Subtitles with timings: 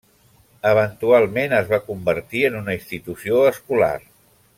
[0.69, 3.93] Eventualment es va convertir en una institució escolar.